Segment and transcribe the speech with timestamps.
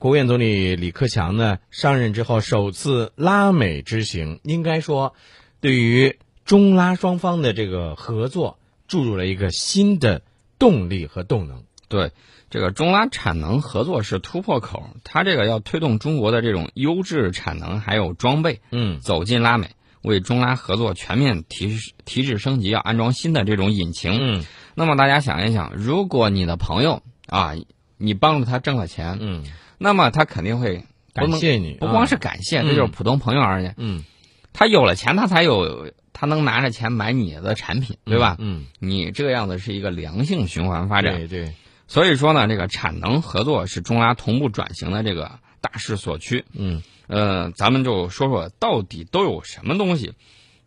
[0.00, 5.12] 国务院总理李克强呢上任之后首次拉美之行，应该说，
[5.60, 8.58] 对于中拉双方的这个合作
[8.88, 10.22] 注入了一个新的
[10.58, 11.64] 动力和动能。
[11.88, 12.12] 对，
[12.48, 21.76] 这个中拉产能合作是突破口，它这个要推动中国的这种优质产能还有装备，嗯走进拉美，为中拉合作全面提
[22.06, 24.16] 提质升级，要安装新的这种引擎。
[24.18, 24.44] 嗯
[24.74, 27.52] 那么大家想一想，如果你的朋友啊，
[27.98, 29.44] 你帮助他挣了钱，嗯，
[29.82, 30.84] 那么他肯定会
[31.14, 34.04] 感谢你，不光是啊感谢，嗯这就是普通朋友而言，嗯，
[34.52, 38.36] 他有了钱，他才有他能拿着钱买你的产品，对吧？
[38.38, 41.16] 嗯，你这个样子是一个良性循环发展。
[41.16, 41.54] 对对，
[41.88, 46.44] 所以说呢，这个产能合作是中拉同步转型的这个大势所趋。
[46.52, 46.82] 嗯。
[47.06, 50.12] 呃，咱们就说说到底都有什么东西。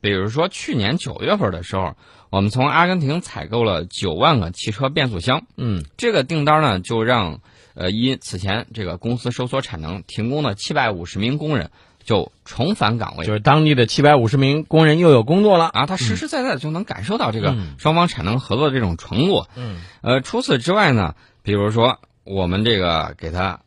[0.00, 1.96] 比如说去年九月份的时候，
[2.30, 5.84] 我们从阿根廷采购了九万个汽车变速箱，嗯。
[5.98, 7.42] 这个订单呢就让
[7.80, 11.70] 呃因此前这个公司收缩产能停工的七百五十名工人
[12.04, 13.24] 就重返岗位。
[13.24, 15.66] 就是当地的七百五十名工人又有工作了。
[15.66, 19.48] 啊，他实实在在地就能感受到这个嗯双方产能合作的这种承诺。
[19.56, 23.60] 嗯呃，除此之外呢，比如说我们这个给他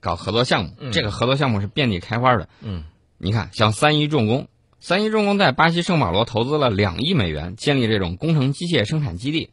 [0.00, 2.48] 搞合作项目，嗯这个合作项目是遍地开花的。
[2.62, 2.84] 嗯
[3.18, 4.48] 你看，像三一重工，
[4.80, 9.50] 三一重工在巴西圣保罗投资了两亿美元，建立这种工程机械生产基地。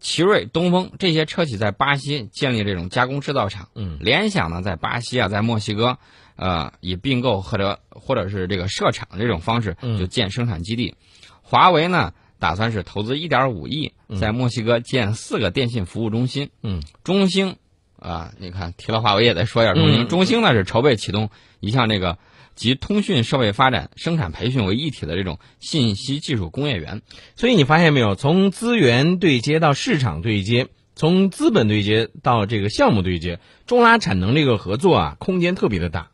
[0.00, 3.68] 奇瑞、东风这些车企在巴西建立这种加工制造厂。
[3.74, 5.98] 嗯联想呢，在巴西啊，在墨西哥，
[6.36, 10.94] 呃，以并购或者或者是这个设厂这种方式嗯就建生产基地。
[11.42, 16.50] 华为呢，打算是投资一点五亿，在墨西哥建四个电信服务中心。
[16.62, 17.56] 嗯中兴
[17.98, 20.04] 啊，你看提了华为也得说一下中兴。
[20.04, 21.28] 嗯中兴呢是筹备启动
[21.60, 22.16] 一项这个
[22.54, 27.02] 集通讯设备发展、生产培训为一体的这种信息技术工业园。
[27.36, 36.10] 所以你发现没有，从资源对接到市场对接，从资本对接到这个项目对接，中拉产能这个合作啊，空间特别的大。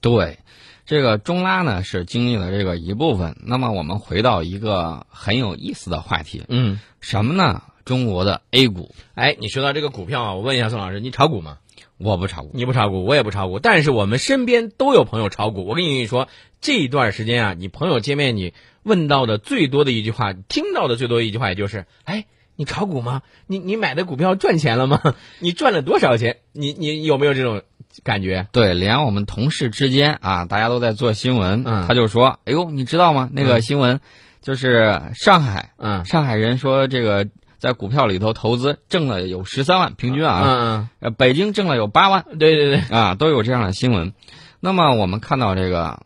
[0.00, 0.38] 对，
[0.86, 3.36] 这个中拉呢是经历了这个一部分。
[3.44, 7.62] 那么我们回到一个很有意思的话题，嗯，什么呢？
[7.88, 11.56] 中国的 A 股，哎，你说到这个股票啊，我问一下宋老师，你炒股吗？
[11.96, 12.50] 我不炒股。
[12.52, 15.64] 你不炒股，我也不炒股，但是我们身边都有朋友炒股。
[15.64, 16.28] 我跟你说，
[16.60, 22.26] 这一段时间啊，你朋友见面你问到的最多的一句话，听到的最多的一句话，也就是，哎，
[22.56, 23.22] 你炒股吗？
[23.46, 25.14] 你你买的股票赚钱了吗？
[25.40, 26.40] 你赚了多少钱？
[26.52, 27.62] 你你有没有这种
[28.04, 28.48] 感觉？
[28.52, 33.30] 对，连我们同事之间啊，大家都在做新闻，嗯他就说：“哎呦，你知道吗？
[33.32, 34.00] 那个嗯新闻
[34.42, 37.26] 就是上海，嗯上海人说这个
[37.58, 44.12] 在股票里头投资挣了有十三万，平均啊，北京挣了有八万嗯，对对对，啊，都有这样的新闻。
[44.60, 46.00] 那么我们看到这个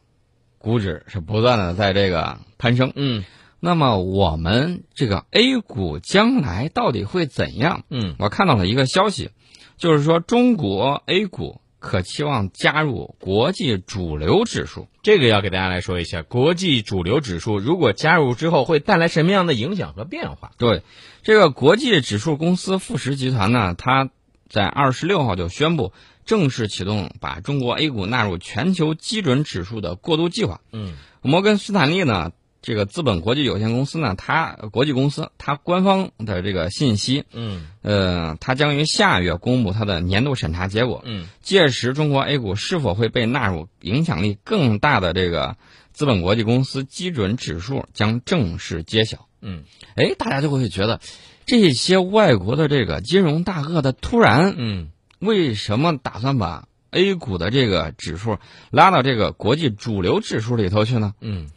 [0.59, 3.25] 股指是不断的在这个攀升，嗯
[3.61, 7.85] 那么我们这个 A 股将来到底会怎样？
[7.89, 9.31] 嗯我看到了一个消息，
[9.77, 14.87] 就是说中国 A 股可期望加入国际主流指数。
[15.03, 20.53] 这个要给大家来说一下，国际主流指数如果加入之后会带来什么样的影响和变化？
[20.57, 20.83] 对，
[21.25, 24.09] 这个国际指数公司富时集团呢，它
[24.49, 25.93] 在二十六号就宣布
[26.25, 30.61] 正式启动把中国 A 股纳入全球基准指数的过渡计划。
[30.73, 41.03] 嗯摩根斯坦利呢，这个资本国际有限公司呢，它国际公司它官方的这个信息，嗯呃，它将于下月公布它的年度审查结果。
[41.05, 45.57] 嗯届时，中国 A 股是否会被纳入影响力更大的这个
[45.93, 49.27] 资本国际公司基准指数，将正式揭晓。
[49.41, 49.65] 嗯
[49.97, 51.01] 哎，大家就会觉得，
[51.45, 58.39] 这些外国的这个金融大鳄的突然，嗯为什么打算把 A 股的这个指数
[58.71, 61.15] 拉到这个国际主流指数里头去呢？
[61.21, 61.49] 嗯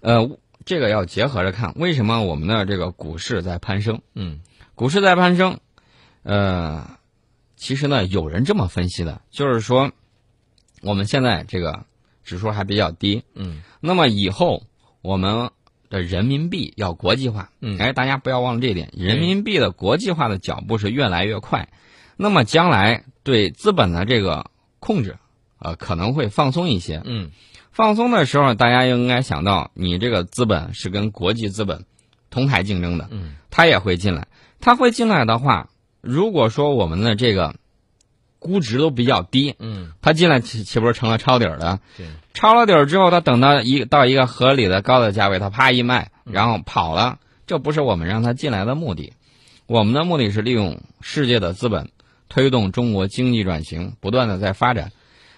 [0.00, 4.00] 呃，这个要结合着看，为什么我们的这个股市在攀升？
[4.14, 4.40] 嗯
[4.74, 5.58] 股市在攀升，
[6.22, 6.98] 呃，
[7.56, 9.90] 其实呢，有人这么分析的，就是说，
[10.82, 11.84] 我们现在这个
[12.22, 14.62] 指数还比较低，嗯那么以后
[15.02, 15.50] 我们
[15.90, 21.70] 的人民币要国际化，嗯哎，大家不要忘了这一点，人民币的国际化的脚步是越来越快，
[22.16, 25.16] 那么将来对资本的这个控制，
[25.58, 27.02] 呃，可能会放松一些。
[27.04, 27.32] 嗯
[27.78, 31.84] 放松的时候，大家应该想到，你这个资本是跟国际资本
[32.28, 34.26] 同台竞争的，嗯它也会进来。
[34.58, 35.68] 它会进来的话，
[36.00, 37.54] 如果说我们的这个
[38.40, 41.78] 估值都比较低，嗯它进来岂岂不是成了抄底儿的？
[41.96, 47.20] 对抄了底儿之后，它等到一到一个合理的高的价位，它啪一卖，然后跑了。
[47.46, 49.12] 这不是我们让它进来的目的，
[49.68, 51.92] 我们的目的是利用世界的资本
[52.28, 54.90] 推动中国经济转型，不断的在发展。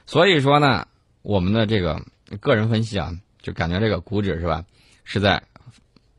[0.06, 0.86] 所以说呢，
[1.20, 2.00] 我们的这个
[2.38, 3.12] 个人分析啊，
[3.42, 4.64] 就感觉这个股指是吧，
[5.04, 5.42] 是在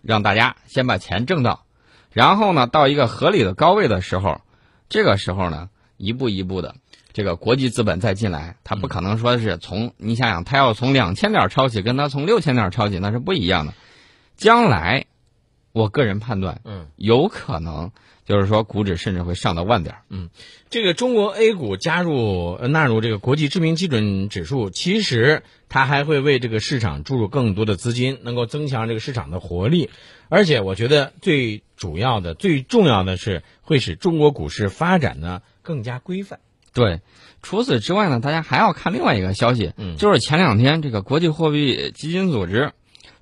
[0.02, 1.66] 让大家先把钱挣到，
[2.12, 4.42] 然后呢，到一个合理的高位的时候，
[4.90, 6.76] 这个时候呢，一步一步的
[7.14, 13.74] 这个国际资本再进来，它不可能说是从你想想，它要从两千点抄起，跟它从六千点抄起那是不一样的。
[14.36, 15.06] 将来，
[15.72, 17.92] 我个人判断，嗯，有可能
[18.26, 19.96] 就是说股指甚至会上到万点。
[20.10, 20.30] 嗯
[20.70, 29.90] 这个中国 A 股加入呃纳入这个国际知名基准指数，其实它还会为这个市场注入更多的资金，能够增强这个市场的活力。
[30.30, 36.40] 而且我觉得最主要的、最重要的是，会使中国股市发展呢更加规范。
[36.74, 37.02] 对，
[37.42, 42.72] 除此之外呢，大家还要看另外一个消息，嗯就是前两天这个国际货币基金组织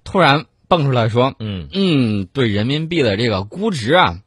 [0.04, 4.20] 突然蹦出来说，嗯嗯，对人民币的这个估值啊，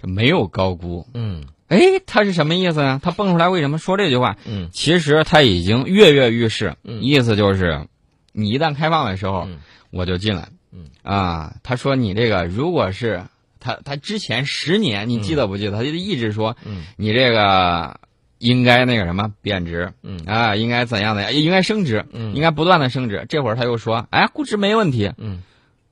[0.00, 1.06] 这没有高估。
[1.14, 1.44] 嗯。
[1.68, 2.98] 哎，他是什么意思呢？
[3.02, 4.38] 他蹦出来为什么说这句话？
[4.46, 4.70] 嗯。
[4.72, 7.02] 其实他已经跃跃欲试，嗯。
[7.02, 7.86] 意思就是，
[8.32, 9.58] 你一旦开放的时候，嗯。
[9.90, 10.48] 我就进来。
[10.72, 10.86] 嗯。
[11.02, 13.24] 啊，他说你这个如果是
[13.60, 15.72] 他他之前十年，你记得不记得？
[15.72, 16.84] 他就一直说嗯。
[16.96, 18.00] 你这个
[18.38, 19.92] 应该那个什么贬值。
[20.02, 20.22] 嗯。
[20.24, 22.34] 啊，应该怎样的，应该升值，嗯。
[22.34, 23.26] 应该不断的升值。
[23.28, 25.42] 这会儿他又说，哎，估值没问题，嗯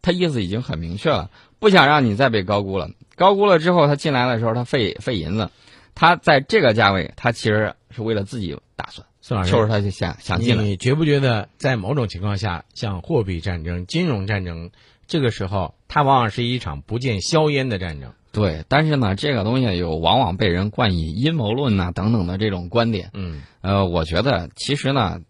[0.06, 2.88] 他意思已经很明确了，不想让你再被高估了。
[3.16, 5.50] 高估了之后，他进来的时候他费费银子，
[5.96, 10.62] 他在这个价位，他其实是为了自己打算，孙老师，就是他就想想进来。
[10.62, 14.70] 你觉不觉得，在某种情况下，像货币战争、金融战争，
[15.08, 18.12] 这个时候，它往往是一场不见硝烟的战争。
[18.30, 23.10] 对，但是呢，这个东西有往往被人冠以阴谋论呐、等等的这种观点。
[23.12, 25.20] 嗯呃，我觉得其实呢，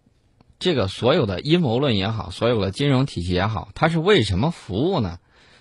[0.59, 5.19] 这个所有的阴谋论也好，所有的金融体系也好，它是为什么服务呢？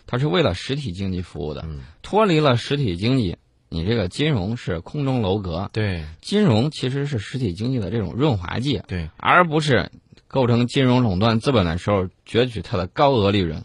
[0.07, 1.61] 它是为了实体经济服务的。
[1.65, 3.37] 嗯，脱离了实体经济，
[3.69, 5.69] 你这个金融是空中楼阁。
[5.73, 9.09] 对金融其实是实体经济的这种润滑剂，对。
[9.17, 9.91] 而不是
[10.27, 13.63] 构成金融垄断资本的时候攫取它的高额利润。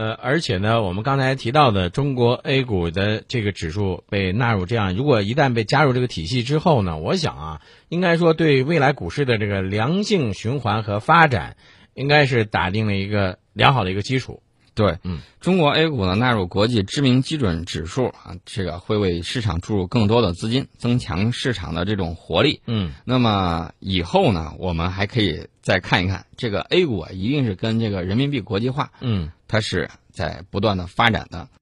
[0.00, 7.60] 呃，而且呢，我们刚才提到的中国 A 股的这个指数被纳入这样，如果一旦被加入这个体系之后呢，我想啊，
[7.90, 11.58] 应该说对未来股市的这个良性循环和发展，
[11.92, 14.42] 应该是打定了一个良好的一个基础。
[14.74, 22.62] 对，嗯，中国 A 股呢纳入国际知名基准指数啊，这个会为市场注入更多的资金，增强市场的这种活力。
[22.66, 29.30] 嗯那么以后呢，我们还可以再看一看这个 A 股啊，一定是跟这个人民币国际化，嗯。
[29.50, 31.48] 它是在不断的发展的。